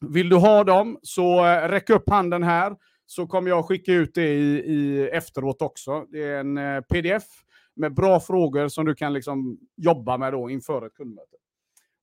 Vill 0.00 0.28
du 0.28 0.36
ha 0.36 0.64
dem 0.64 0.98
så 1.02 1.46
eh, 1.46 1.68
räck 1.68 1.90
upp 1.90 2.10
handen 2.10 2.42
här 2.42 2.76
så 3.06 3.26
kommer 3.26 3.50
jag 3.50 3.64
skicka 3.64 3.92
ut 3.92 4.14
det 4.14 4.34
i, 4.34 4.58
i 4.58 5.08
efteråt 5.08 5.62
också. 5.62 6.06
Det 6.08 6.22
är 6.22 6.40
en 6.40 6.58
eh, 6.58 6.80
pdf 6.80 7.24
med 7.76 7.94
bra 7.94 8.20
frågor 8.20 8.68
som 8.68 8.84
du 8.86 8.94
kan 8.94 9.12
liksom 9.12 9.58
jobba 9.76 10.18
med 10.18 10.32
då 10.32 10.50
inför 10.50 10.86
ett 10.86 10.94
kundmöte. 10.94 11.36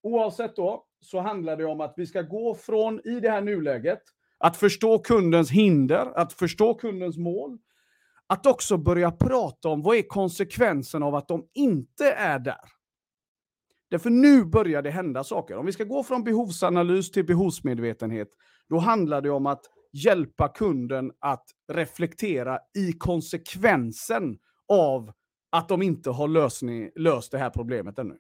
Oavsett 0.04 0.56
då 0.56 0.86
så 1.02 1.20
handlar 1.20 1.58
det 1.58 1.66
om 1.66 1.82
att 1.82 1.94
vi 1.98 2.06
ska 2.06 2.22
gå 2.22 2.56
från 2.56 3.02
i 3.08 3.20
det 3.20 3.30
här 3.30 3.42
nuläget 3.42 4.02
att 4.46 4.58
förstå 4.58 5.00
kundens 5.00 5.52
hinder, 5.52 6.12
att 6.16 6.34
förstå 6.34 6.74
kundens 6.74 7.18
mål. 7.18 7.58
Att 8.28 8.46
också 8.46 8.78
börja 8.78 9.12
prata 9.12 9.70
om 9.70 9.82
vad 9.82 9.98
är 9.98 10.02
konsekvensen 10.02 11.04
av 11.04 11.16
att 11.16 11.28
de 11.28 11.48
inte 11.54 12.12
är 12.12 12.40
där. 12.40 12.70
Därför 13.90 14.10
nu 14.10 14.46
börjar 14.46 14.82
det 14.82 14.92
hända 14.92 15.24
saker. 15.24 15.58
Om 15.58 15.66
vi 15.66 15.72
ska 15.72 15.84
gå 15.84 16.04
från 16.04 16.24
behovsanalys 16.24 17.12
till 17.12 17.26
behovsmedvetenhet, 17.26 18.28
då 18.70 18.78
handlar 18.78 19.22
det 19.22 19.30
om 19.30 19.46
att 19.46 19.62
hjälpa 19.94 20.48
kunden 20.48 21.12
att 21.20 21.46
reflektera 21.74 22.60
i 22.78 22.94
konsekvensen 22.94 24.38
av 24.68 25.12
att 25.50 25.70
de 25.70 25.82
inte 25.82 26.10
har 26.10 26.28
lösning, 26.28 26.90
löst 26.96 27.32
det 27.32 27.38
här 27.38 27.50
problemet 27.50 28.00
ännu. 28.00 28.18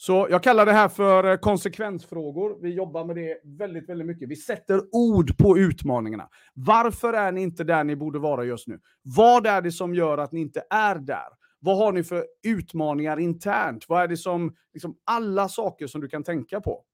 Så 0.00 0.26
jag 0.30 0.42
kallar 0.42 0.66
det 0.66 0.72
här 0.72 0.88
för 0.88 1.24
eh, 1.24 1.36
konsekvensfrågor. 1.36 2.58
Vi 2.62 2.74
jobbar 2.74 3.04
med 3.04 3.16
det 3.16 3.40
väldigt, 3.44 3.88
väldigt 3.88 4.06
mycket. 4.06 4.28
Vi 4.28 4.36
sätter 4.36 4.82
ord 4.92 5.38
på 5.38 5.58
utmaningarna. 5.58 6.28
Varför 6.54 7.12
är 7.12 7.32
ni 7.32 7.42
inte 7.42 7.64
där 7.64 7.84
ni 7.84 7.96
borde 7.96 8.18
vara 8.18 8.44
just 8.44 8.68
nu? 8.68 8.80
Vad 9.02 9.46
är 9.46 9.62
det 9.62 9.72
som 9.72 9.94
gör 9.94 10.18
att 10.18 10.32
ni 10.32 10.40
inte 10.40 10.62
är 10.70 10.94
där? 10.94 11.28
Vad 11.58 11.76
har 11.76 11.92
ni 11.92 12.04
för 12.04 12.26
utmaningar 12.42 13.18
internt? 13.18 13.88
Vad 13.88 14.02
är 14.02 14.08
det 14.08 14.16
som, 14.16 14.56
liksom 14.72 14.96
alla 15.04 15.48
saker 15.48 15.86
som 15.86 16.00
du 16.00 16.08
kan 16.08 16.24
tänka 16.24 16.60
på? 16.60 16.84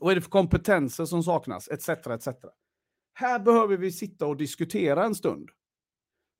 Vad 0.00 0.10
är 0.10 0.14
det 0.14 0.22
för 0.22 0.30
kompetenser 0.30 1.04
som 1.04 1.22
saknas? 1.22 1.68
Etc. 1.68 1.88
etc. 1.88 2.28
Här 3.14 3.38
behöver 3.38 3.76
vi 3.76 3.92
sitta 3.92 4.26
och 4.26 4.36
diskutera 4.36 5.04
en 5.04 5.14
stund. 5.14 5.50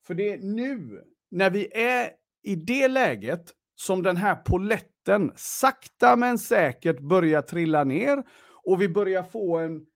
För 0.07 0.15
det 0.15 0.33
är 0.33 0.39
nu, 0.39 1.05
när 1.31 1.51
vi 1.51 1.69
är 1.73 2.11
i 2.43 2.57
det 2.57 2.89
läget, 2.89 3.55
som 3.81 4.03
den 4.03 4.17
här 4.17 4.35
poletten 4.35 5.33
sakta 5.37 6.17
men 6.17 6.39
säkert 6.39 7.01
börjar 7.01 7.43
trilla 7.43 7.85
ner 7.85 8.23
och 8.65 8.81
vi 8.81 8.89
börjar 8.89 9.23
få 9.23 9.59
en 9.59 9.87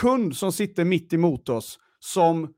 kund 0.00 0.36
som 0.36 0.52
sitter 0.52 0.84
mitt 0.84 1.12
emot 1.12 1.48
oss 1.48 1.80
som 1.98 2.54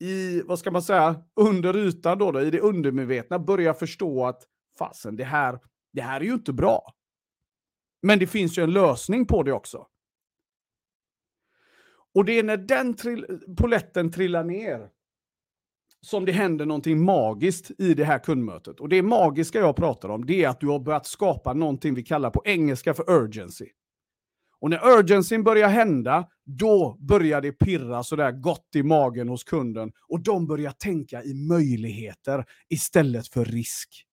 i, 0.00 0.42
vad 0.42 0.58
ska 0.58 0.70
man 0.70 0.82
säga, 0.82 1.22
under 1.36 1.76
ytan 1.76 2.18
då, 2.18 2.32
då 2.32 2.40
i 2.40 2.50
det 2.50 2.60
undermedvetna 2.60 3.38
börjar 3.38 3.74
förstå 3.74 4.26
att 4.26 4.42
fasen, 4.78 5.16
det 5.16 5.24
här, 5.24 5.58
det 5.92 6.02
här 6.02 6.20
är 6.20 6.24
ju 6.24 6.32
inte 6.32 6.52
bra. 6.52 6.94
Men 8.02 8.18
det 8.18 8.26
finns 8.26 8.58
ju 8.58 8.62
en 8.62 8.72
lösning 8.72 9.26
på 9.26 9.42
det 9.42 9.52
också. 9.52 9.86
Och 12.14 12.24
det 12.24 12.38
är 12.38 12.42
när 12.42 12.56
den 12.56 12.94
trill 12.94 13.40
poletten 13.58 14.12
trillar 14.12 14.44
ner 14.44 14.90
som 16.06 16.24
det 16.24 16.32
händer 16.32 16.66
någonting 16.66 17.04
magiskt 17.04 17.70
i 17.78 17.94
det 17.94 18.04
här 18.04 18.18
kundmötet. 18.18 18.80
Och 18.80 18.88
det 18.88 19.02
magiska 19.02 19.58
jag 19.58 19.76
pratar 19.76 20.08
om, 20.08 20.26
det 20.26 20.44
är 20.44 20.48
att 20.48 20.60
du 20.60 20.66
har 20.66 20.78
börjat 20.78 21.06
skapa 21.06 21.52
någonting 21.52 21.94
vi 21.94 22.02
kallar 22.02 22.30
på 22.30 22.42
engelska 22.44 22.94
för 22.94 23.10
urgency. 23.10 23.66
Och 24.60 24.70
när 24.70 24.98
urgencyn 24.98 25.44
börjar 25.44 25.68
hända, 25.68 26.28
då 26.44 26.96
börjar 27.00 27.40
det 27.40 27.52
pirra 27.52 28.02
sådär 28.02 28.32
gott 28.32 28.68
i 28.74 28.82
magen 28.82 29.28
hos 29.28 29.44
kunden. 29.44 29.92
Och 30.08 30.20
de 30.20 30.46
börjar 30.46 30.70
tänka 30.70 31.22
i 31.22 31.34
möjligheter 31.34 32.44
istället 32.68 33.28
för 33.28 33.44
risk. 33.44 34.06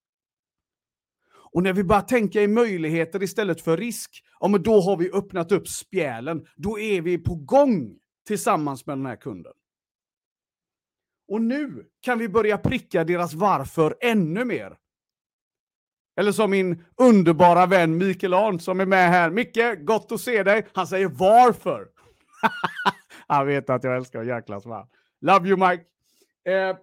Och 1.52 1.64
när 1.64 1.74
vi 1.74 1.84
bara 1.84 2.02
tänker 2.02 2.42
i 2.42 2.48
möjligheter 2.48 3.24
istället 3.24 3.62
för 3.62 3.78
risk, 3.78 4.24
ja 4.40 4.48
men 4.48 4.64
då 4.64 4.82
har 4.82 4.98
vi 4.98 5.12
öppnat 5.12 5.52
upp 5.52 5.68
spjälen. 5.68 6.46
Då 6.56 6.80
är 6.80 7.02
vi 7.02 7.18
på 7.18 7.36
gång 7.36 7.96
tillsammans 8.28 8.86
med 8.86 8.98
den 8.98 9.06
här 9.06 9.16
kunden. 9.16 9.54
Och 11.30 11.42
nu 11.42 11.86
kan 12.02 12.20
vi 12.20 12.30
börja 12.30 12.58
pricka 12.58 13.04
deras 13.04 13.34
varför 13.34 13.96
ännu 14.02 14.46
mer. 14.46 14.78
Eller 16.20 16.32
som 16.32 16.52
min 16.52 16.84
underbara 16.98 17.66
vän 17.66 17.98
Mikael 17.98 18.34
Arndt 18.34 18.64
som 18.64 18.80
är 18.80 18.86
med 18.86 19.10
här. 19.10 19.30
Micke, 19.30 19.86
gott 19.86 20.12
att 20.12 20.22
se 20.22 20.44
dig. 20.44 20.68
Han 20.74 20.88
säger 20.88 21.08
varför. 21.08 21.88
Han 23.28 23.48
vet 23.48 23.70
att 23.70 23.84
jag 23.84 23.96
älskar 23.96 24.20
att 24.20 24.28
jäklas 24.28 24.66
med 24.66 24.88
Love 25.22 25.50
you 25.50 25.70
Mike. 25.70 25.84
Eh, 26.46 26.78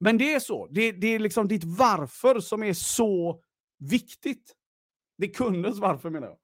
men 0.00 0.18
det 0.18 0.34
är 0.34 0.40
så. 0.40 0.66
Det, 0.70 0.92
det, 0.92 1.14
är 1.14 1.18
liksom 1.18 1.48
ditt 1.48 1.64
varför 1.64 2.40
som 2.40 2.62
är 2.62 2.72
så 2.72 3.42
viktigt. 3.78 4.54
Det 5.18 5.26
är 5.26 5.34
kundens 5.34 5.78
varför 5.78 6.10
menar 6.10 6.26
jag. 6.26 6.36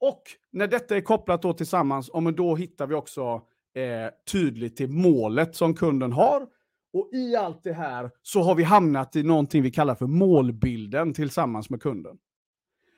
Och 0.00 0.22
när 0.50 0.66
detta 0.66 0.96
är 0.96 1.00
kopplat 1.00 1.42
då 1.42 1.52
tillsammans, 1.52 2.10
då 2.36 2.56
hittar 2.56 2.86
vi 2.86 2.94
också 2.94 3.42
eh, 3.76 4.10
tydligt 4.32 4.76
till 4.76 4.90
målet 4.90 5.56
som 5.56 5.74
kunden 5.74 6.12
har. 6.12 6.46
Och 6.92 7.10
i 7.12 7.36
allt 7.36 7.62
det 7.62 7.72
här 7.72 8.10
så 8.22 8.42
har 8.42 8.54
vi 8.54 8.62
hamnat 8.62 9.16
i 9.16 9.22
någonting 9.22 9.62
vi 9.62 9.70
kallar 9.70 9.94
för 9.94 10.06
målbilden 10.06 11.14
tillsammans 11.14 11.70
med 11.70 11.82
kunden. 11.82 12.18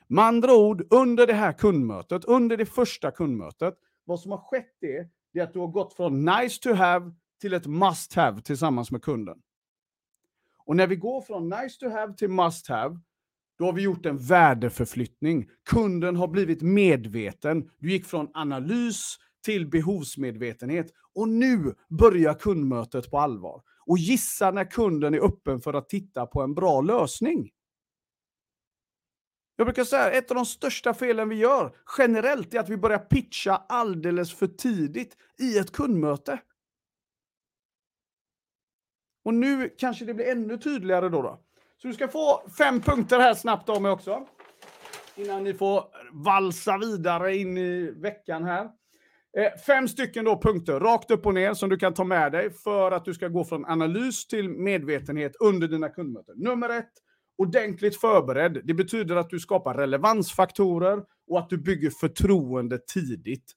Med 0.07 0.25
andra 0.25 0.55
ord, 0.55 0.87
under 0.91 1.27
det 1.27 1.33
här 1.33 1.53
kundmötet, 1.53 2.25
under 2.25 2.57
det 2.57 2.67
första 2.67 3.11
kundmötet, 3.11 3.75
vad 4.05 4.21
som 4.21 4.31
har 4.31 4.39
skett 4.39 4.83
är, 4.83 5.09
det 5.33 5.41
är 5.41 5.45
att 5.45 5.53
du 5.53 5.59
har 5.59 5.67
gått 5.67 5.95
från 5.95 6.25
nice 6.25 6.63
to 6.63 6.73
have 6.73 7.13
till 7.41 7.55
ett 7.55 7.67
must 7.67 8.15
have 8.15 8.41
tillsammans 8.41 8.91
med 8.91 9.03
kunden. 9.03 9.39
Och 10.65 10.77
när 10.77 10.87
vi 10.87 10.97
går 10.97 11.21
från 11.21 11.49
nice 11.49 11.81
to 11.81 11.89
have 11.89 12.15
till 12.15 12.31
must 12.31 12.69
have, 12.69 13.01
då 13.59 13.65
har 13.65 13.73
vi 13.73 13.83
gjort 13.83 14.07
en 14.07 14.19
värdeförflyttning. 14.19 15.49
Kunden 15.71 16.17
har 16.17 16.29
blivit 16.29 16.63
medveten. 16.63 17.71
Du 17.79 17.91
gick 17.91 18.07
från 18.07 18.29
analys 18.35 19.19
till 19.45 19.67
behovsmedvetenhet. 19.67 20.93
Och 21.15 21.29
nu 21.29 21.75
börjar 21.89 22.35
kundmötet 22.35 23.11
på 23.11 23.19
allvar. 23.19 23.63
Och 23.87 23.99
gissa 23.99 24.51
när 24.51 24.65
kunden 24.65 25.15
är 25.15 25.25
öppen 25.25 25.61
för 25.61 25.75
att 25.75 25.89
titta 25.89 26.27
på 26.27 26.43
en 26.43 26.55
bra 26.55 26.81
lösning. 26.81 27.51
Jag 29.57 29.67
brukar 29.67 29.85
säga 29.85 30.05
att 30.05 30.15
ett 30.15 30.31
av 30.31 30.35
de 30.35 30.47
största 30.47 30.95
felen 30.95 31.29
vi 31.29 31.37
gör 31.37 31.77
generellt 31.99 32.55
är 32.55 32.61
att 32.61 32.69
vi 32.69 32.77
börjar 32.77 32.99
pitcha 32.99 33.57
alldeles 33.69 34.35
för 34.35 34.47
tidigt 34.47 35.17
i 35.39 35.59
ett 35.59 35.73
kundmöte. 35.73 36.41
Och 39.25 39.35
nu 39.35 39.75
kanske 39.79 40.05
det 40.05 40.15
blir 40.15 40.27
ännu 40.27 40.59
tydligare 40.59 41.09
då. 41.09 41.23
då. 41.23 41.41
Så 41.83 41.89
du 41.89 41.95
ska 41.95 42.09
få 42.09 42.43
fem 42.59 42.81
punkter 42.81 43.19
här 43.19 43.35
snabbt 43.35 43.69
av 43.69 43.83
mig 43.83 43.91
också. 43.91 44.27
Innan 45.17 45.45
ni 45.45 45.55
får 45.55 45.85
valsa 46.13 46.79
vidare 46.79 47.37
in 47.37 47.59
i 47.59 47.91
veckan 47.91 48.45
här. 48.45 48.71
Eh, 49.37 49.59
fem 49.67 49.89
stycken 49.89 50.25
då 50.25 50.41
punkter, 50.41 50.81
rakt 50.81 51.11
upp 51.11 51.27
och 51.27 51.35
ner, 51.35 51.55
som 51.55 51.69
du 51.69 51.77
kan 51.77 51.95
ta 51.95 52.05
med 52.05 52.33
dig 52.33 52.51
för 52.51 52.93
att 52.93 53.05
du 53.05 53.15
ska 53.15 53.29
gå 53.29 53.45
från 53.45 53.65
analys 53.65 54.27
till 54.27 54.49
medvetenhet 54.49 55.37
under 55.41 55.69
dina 55.69 55.89
kundmöten. 55.89 56.35
Nummer 56.39 56.69
ett, 56.69 56.93
ordentligt 57.39 58.01
förberedd. 58.01 58.61
Det 58.65 58.75
betyder 58.75 59.17
att 59.17 59.31
du 59.31 59.41
skapar 59.41 59.75
relevansfaktorer 59.75 61.03
och 61.31 61.39
att 61.39 61.51
du 61.51 61.59
bygger 61.59 61.91
förtroende 61.91 62.79
tidigt. 62.79 63.53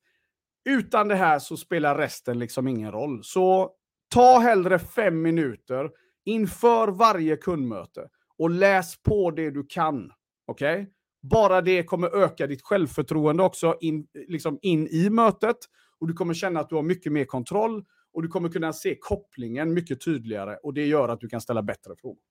Utan 0.70 1.08
det 1.08 1.16
här 1.16 1.40
så 1.40 1.58
spelar 1.58 1.98
resten 1.98 2.40
liksom 2.40 2.68
ingen 2.68 2.92
roll. 2.92 3.24
Så 3.24 3.72
ta 4.14 4.40
hellre 4.40 4.80
fem 4.80 5.22
minuter 5.22 5.90
inför 6.26 6.88
varje 6.88 7.38
kundmöte 7.38 8.10
och 8.38 8.50
läs 8.50 9.04
på 9.04 9.32
det 9.32 9.52
du 9.52 9.66
kan. 9.70 10.12
Okej? 10.46 10.82
Okay? 10.82 10.94
Bara 11.22 11.62
det 11.62 11.84
kommer 11.84 12.24
öka 12.24 12.48
ditt 12.48 12.62
självförtroende 12.62 13.44
också 13.44 13.78
in, 13.82 14.08
liksom 14.28 14.60
in 14.62 14.88
i 14.88 15.10
mötet. 15.10 15.58
Och 16.00 16.08
du 16.08 16.14
kommer 16.14 16.34
känna 16.34 16.60
att 16.60 16.70
du 16.70 16.76
har 16.76 16.84
mycket 16.84 17.12
mer 17.12 17.26
kontroll 17.26 17.86
och 18.14 18.22
du 18.22 18.28
kommer 18.28 18.50
kunna 18.50 18.74
se 18.74 18.98
kopplingen 19.00 19.74
mycket 19.74 20.02
tydligare 20.02 20.58
och 20.64 20.74
det 20.74 20.86
gör 20.86 21.10
att 21.10 21.20
du 21.20 21.30
kan 21.30 21.42
ställa 21.42 21.64
bättre 21.64 21.96
frågor. 22.02 22.24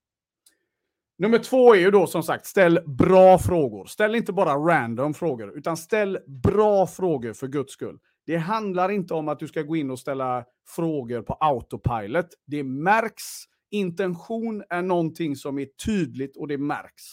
Nummer 1.19 1.39
två 1.39 1.75
är 1.75 1.79
ju 1.79 1.91
då 1.91 2.07
som 2.07 2.23
sagt, 2.23 2.47
ställ 2.47 2.81
bra 2.87 3.39
frågor. 3.39 3.87
Ställ 3.87 4.15
inte 4.15 4.33
bara 4.33 4.55
random 4.55 5.15
frågor, 5.15 5.59
utan 5.59 5.77
ställ 5.77 6.19
bra 6.27 6.87
frågor 6.87 7.33
för 7.33 7.47
guds 7.47 7.73
skull. 7.73 7.99
Det 8.27 8.37
handlar 8.37 8.89
inte 8.89 9.15
om 9.15 9.29
att 9.29 9.39
du 9.39 9.49
ska 9.49 9.63
gå 9.63 9.77
in 9.77 9.91
och 9.91 9.99
ställa 9.99 10.45
frågor 10.69 11.23
på 11.23 11.33
autopilot. 11.41 12.27
Det 12.47 12.65
märks. 12.65 13.25
Intention 13.71 14.63
är 14.71 14.83
någonting 14.83 15.37
som 15.37 15.59
är 15.59 15.67
tydligt 15.85 16.37
och 16.37 16.49
det 16.49 16.59
märks. 16.59 17.05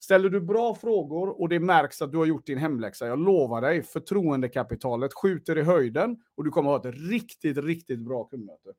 Ställer 0.00 0.28
du 0.28 0.40
bra 0.40 0.74
frågor 0.74 1.40
och 1.40 1.48
det 1.48 1.60
märks 1.60 2.02
att 2.02 2.12
du 2.12 2.18
har 2.18 2.26
gjort 2.26 2.46
din 2.46 2.58
hemläxa, 2.58 3.06
jag 3.06 3.18
lovar 3.18 3.60
dig, 3.60 3.82
förtroendekapitalet 3.82 5.14
skjuter 5.14 5.58
i 5.58 5.62
höjden 5.62 6.16
och 6.36 6.44
du 6.44 6.50
kommer 6.50 6.76
att 6.76 6.84
ha 6.84 6.90
ett 6.90 7.10
riktigt, 7.10 7.58
riktigt 7.58 8.04
bra 8.04 8.24
kundmöte. 8.24 8.72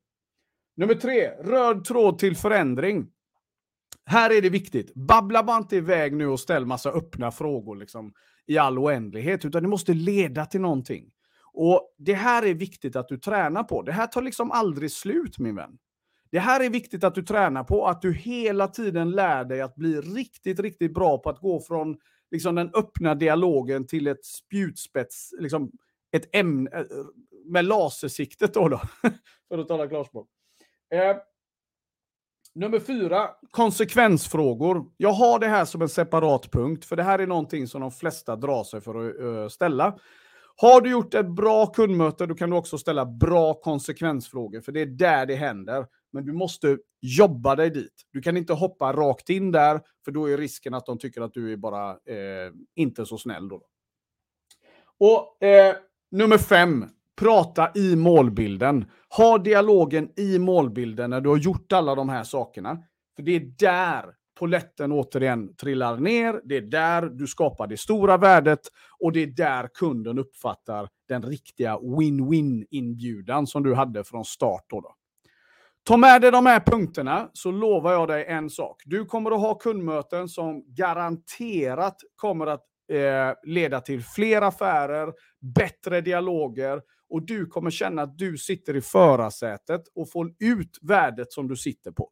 Nummer 0.76 0.94
tre, 0.94 1.30
röd 1.30 1.86
tråd 1.86 2.20
till 2.20 2.36
förändring. 2.36 3.08
Här 4.06 4.38
är 4.38 4.42
det 4.42 4.50
viktigt. 4.50 4.94
Babbla 4.94 5.44
bara 5.44 5.58
inte 5.58 5.76
iväg 5.76 6.16
nu 6.16 6.28
och 6.28 6.40
ställ 6.40 6.66
massa 6.66 6.90
öppna 6.90 7.32
frågor 7.32 7.76
liksom, 7.76 8.14
i 8.46 8.58
all 8.58 8.80
oändlighet, 8.80 9.46
utan 9.46 9.64
det 9.64 9.70
måste 9.70 9.94
leda 9.94 10.46
till 10.46 10.62
någonting. 10.62 11.12
Och 11.54 11.96
Det 11.98 12.14
här 12.14 12.46
är 12.46 12.54
viktigt 12.54 12.96
att 12.96 13.08
du 13.08 13.18
tränar 13.18 13.64
på. 13.64 13.82
Det 13.82 13.92
här 13.92 14.08
tar 14.08 14.22
liksom 14.22 14.52
aldrig 14.52 14.92
slut, 14.92 15.40
min 15.40 15.56
vän. 15.56 15.78
Det 16.32 16.40
här 16.40 16.60
är 16.60 16.70
viktigt 16.70 17.04
att 17.04 17.16
du 17.16 17.22
tränar 17.22 17.64
på, 17.64 17.88
att 17.88 18.02
du 18.02 18.14
hela 18.14 18.68
tiden 18.68 19.12
lär 19.12 19.46
dig 19.46 19.62
att 19.62 19.76
bli 19.76 20.02
riktigt, 20.02 20.60
riktigt 20.60 20.94
bra 20.94 21.18
på 21.18 21.30
att 21.30 21.40
gå 21.40 21.60
från 21.60 21.98
liksom, 22.32 22.56
den 22.56 22.72
öppna 22.74 23.16
dialogen 23.16 23.88
till 23.88 24.08
ett 24.08 24.26
spjutspets, 24.26 25.34
liksom, 25.40 25.72
ett 26.12 26.36
ämne 26.36 26.70
eh, 26.74 26.86
med 27.46 27.66
lasersiktet 27.66 28.54
då, 28.54 28.68
då 28.70 28.82
för 29.48 29.58
att 29.58 29.68
tala 29.68 29.88
klarspråk. 29.88 30.28
Eh, 30.94 31.18
nummer 32.56 32.80
fyra, 32.80 33.30
konsekvensfrågor. 33.52 34.86
Jag 34.98 35.12
har 35.12 35.40
det 35.40 35.48
här 35.48 35.66
som 35.66 35.82
en 35.82 35.90
separat 35.90 36.52
punkt, 36.52 36.86
för 36.86 36.96
det 36.96 37.04
här 37.04 37.20
är 37.20 37.28
någonting 37.28 37.68
som 37.68 37.82
de 37.82 37.92
flesta 37.92 38.36
drar 38.36 38.64
sig 38.64 38.82
för 38.82 39.10
att 39.10 39.20
uh, 39.22 39.48
ställa. 39.48 40.00
Har 40.56 40.82
du 40.82 40.90
gjort 40.90 41.14
ett 41.14 41.30
bra 41.30 41.66
kundmöte, 41.66 42.26
då 42.26 42.36
kan 42.36 42.50
du 42.50 42.56
också 42.56 42.78
ställa 42.78 43.06
bra 43.06 43.54
konsekvensfrågor, 43.54 44.62
för 44.62 44.72
det 44.72 44.82
är 44.82 44.86
där 44.86 45.26
det 45.26 45.36
händer 45.36 45.86
men 46.14 46.26
du 46.26 46.34
måste 46.34 46.78
jobba 47.02 47.56
dig 47.56 47.70
dit. 47.70 47.94
Du 48.12 48.22
kan 48.22 48.38
inte 48.38 48.54
hoppa 48.54 48.94
rakt 48.94 49.30
in 49.30 49.52
där, 49.52 49.82
för 50.06 50.12
då 50.12 50.30
är 50.30 50.38
risken 50.38 50.74
att 50.74 50.86
de 50.86 50.98
tycker 51.00 51.22
att 51.22 51.34
du 51.34 51.54
är 51.54 51.58
bara 51.58 51.90
eh, 51.90 52.52
inte 52.76 53.06
så 53.06 53.18
snäll. 53.18 53.50
Då. 53.50 53.62
Och 55.00 55.44
eh, 55.44 55.76
nummer 56.12 56.38
fem, 56.38 56.86
prata 57.20 57.72
i 57.76 57.96
målbilden. 57.96 58.86
Ha 59.18 59.38
dialogen 59.38 60.10
i 60.16 60.40
målbilden 60.40 61.10
när 61.10 61.22
du 61.22 61.30
har 61.30 61.38
gjort 61.38 61.72
alla 61.72 61.96
de 61.96 62.10
här 62.10 62.24
sakerna. 62.24 62.84
För 63.16 63.24
det 63.24 63.32
är 63.32 63.54
där 63.60 64.06
poletten 64.42 64.92
återigen 64.92 65.56
trillar 65.56 65.98
ner. 65.98 66.42
Det 66.44 66.58
är 66.58 66.62
där 66.62 67.02
du 67.02 67.28
skapar 67.28 67.68
det 67.68 67.78
stora 67.78 68.18
värdet 68.18 68.60
och 69.00 69.12
det 69.12 69.20
är 69.24 69.28
där 69.28 69.70
kunden 69.74 70.20
uppfattar 70.20 70.90
den 71.08 71.24
riktiga 71.24 71.80
win-win-inbjudan 71.80 73.48
som 73.48 73.64
du 73.64 73.74
hade 73.74 74.04
från 74.04 74.26
start. 74.26 74.66
Då, 74.70 74.82
då. 74.82 74.96
Ta 75.84 75.98
med 75.98 76.22
dig 76.22 76.32
de 76.32 76.46
här 76.46 76.60
punkterna 76.60 77.30
så 77.34 77.52
lovar 77.52 77.94
jag 77.94 78.08
dig 78.08 78.26
en 78.26 78.50
sak. 78.50 78.82
Du 78.86 79.06
kommer 79.06 79.32
att 79.32 79.40
ha 79.40 79.56
kundmöten 79.56 80.30
som 80.30 80.64
garanterat 80.68 81.96
kommer 82.16 82.48
att 82.48 82.64
eh, 82.92 83.34
leda 83.44 83.82
till 83.82 84.04
fler 84.04 84.42
affärer, 84.42 85.14
bättre 85.56 86.02
dialoger 86.02 86.82
och 87.10 87.26
du 87.26 87.46
kommer 87.46 87.70
känna 87.70 88.02
att 88.02 88.18
du 88.18 88.38
sitter 88.38 88.76
i 88.76 88.82
förarsätet 88.82 89.82
och 89.96 90.12
får 90.12 90.32
ut 90.40 90.78
värdet 90.82 91.34
som 91.34 91.48
du 91.48 91.56
sitter 91.56 91.92
på. 91.92 92.10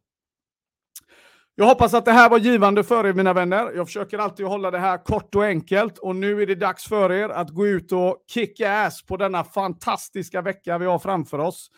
Jag 1.56 1.66
hoppas 1.66 1.94
att 1.94 2.06
det 2.06 2.12
här 2.12 2.30
var 2.30 2.38
givande 2.38 2.84
för 2.84 3.08
er 3.08 3.14
mina 3.14 3.34
vänner. 3.34 3.72
Jag 3.76 3.88
försöker 3.88 4.18
alltid 4.18 4.46
hålla 4.46 4.72
det 4.72 4.80
här 4.80 4.98
kort 4.98 5.36
och 5.36 5.46
enkelt 5.46 5.98
och 5.98 6.16
nu 6.16 6.42
är 6.42 6.48
det 6.48 6.56
dags 6.56 6.88
för 6.88 7.12
er 7.12 7.30
att 7.30 7.50
gå 7.50 7.68
ut 7.68 7.92
och 7.92 8.24
kicka 8.28 8.82
ass 8.82 9.06
på 9.06 9.18
denna 9.18 9.44
fantastiska 9.44 10.42
vecka 10.42 10.78
vi 10.78 10.86
har 10.86 11.00
framför 11.00 11.40
oss. 11.40 11.72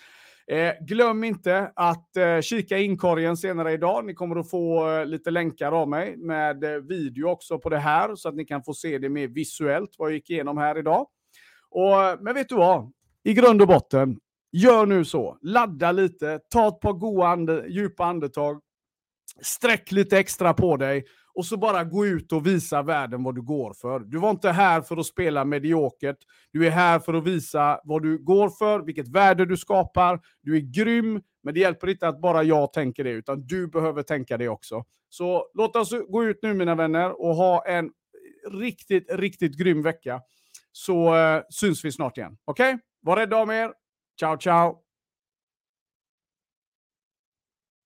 Eh, 0.51 0.73
glöm 0.81 1.23
inte 1.23 1.71
att 1.75 2.17
eh, 2.17 2.41
kika 2.41 2.77
i 2.77 2.83
inkorgen 2.83 3.37
senare 3.37 3.71
idag. 3.71 4.05
Ni 4.05 4.13
kommer 4.13 4.35
att 4.35 4.49
få 4.49 4.89
eh, 4.89 5.05
lite 5.05 5.31
länkar 5.31 5.71
av 5.71 5.89
mig 5.89 6.17
med 6.17 6.63
eh, 6.63 6.69
video 6.69 7.27
också 7.27 7.59
på 7.59 7.69
det 7.69 7.79
här 7.79 8.15
så 8.15 8.29
att 8.29 8.35
ni 8.35 8.45
kan 8.45 8.63
få 8.63 8.73
se 8.73 8.97
det 8.97 9.09
mer 9.09 9.27
visuellt 9.27 9.89
vad 9.97 10.09
jag 10.09 10.15
gick 10.15 10.29
igenom 10.29 10.57
här 10.57 10.77
idag. 10.77 11.07
Och, 11.69 12.03
eh, 12.03 12.17
men 12.21 12.33
vet 12.33 12.49
du 12.49 12.55
vad? 12.55 12.91
I 13.23 13.33
grund 13.33 13.61
och 13.61 13.67
botten, 13.67 14.19
gör 14.51 14.85
nu 14.85 15.05
så. 15.05 15.37
Ladda 15.41 15.91
lite, 15.91 16.39
ta 16.49 16.67
ett 16.67 16.79
par 16.79 16.93
goda 16.93 17.27
ande, 17.27 17.65
djupa 17.67 18.05
andetag, 18.05 18.61
sträck 19.41 19.91
lite 19.91 20.19
extra 20.19 20.53
på 20.53 20.77
dig 20.77 21.05
och 21.41 21.45
så 21.45 21.57
bara 21.57 21.83
gå 21.83 22.05
ut 22.05 22.31
och 22.31 22.47
visa 22.47 22.81
världen 22.81 23.23
vad 23.23 23.35
du 23.35 23.41
går 23.41 23.73
för. 23.73 23.99
Du 23.99 24.17
var 24.17 24.29
inte 24.29 24.49
här 24.51 24.81
för 24.81 24.97
att 24.97 25.05
spela 25.05 25.45
mediokert. 25.45 26.17
Du 26.51 26.67
är 26.67 26.69
här 26.71 26.99
för 26.99 27.13
att 27.13 27.23
visa 27.23 27.79
vad 27.83 28.03
du 28.03 28.17
går 28.17 28.49
för, 28.49 28.79
vilket 28.79 29.07
värde 29.07 29.45
du 29.45 29.57
skapar. 29.57 30.19
Du 30.41 30.55
är 30.55 30.59
grym, 30.59 31.21
men 31.43 31.53
det 31.53 31.59
hjälper 31.59 31.89
inte 31.89 32.07
att 32.07 32.21
bara 32.21 32.43
jag 32.43 32.73
tänker 32.73 33.03
det, 33.03 33.09
utan 33.09 33.47
du 33.47 33.67
behöver 33.67 34.03
tänka 34.03 34.37
det 34.37 34.49
också. 34.49 34.83
Så 35.09 35.45
låt 35.53 35.75
oss 35.75 35.93
gå 36.09 36.23
ut 36.23 36.39
nu 36.41 36.53
mina 36.53 36.75
vänner 36.75 37.21
och 37.21 37.35
ha 37.35 37.65
en 37.65 37.89
riktigt, 38.51 39.05
riktigt 39.11 39.57
grym 39.57 39.81
vecka. 39.81 40.21
Så 40.71 41.15
uh, 41.15 41.41
syns 41.49 41.85
vi 41.85 41.91
snart 41.91 42.17
igen. 42.17 42.37
Okej? 42.45 42.73
Okay? 42.73 42.79
Var 43.01 43.17
rädda 43.17 43.37
om 43.37 43.51
er. 43.51 43.73
Ciao, 44.19 44.37
ciao! 44.37 44.90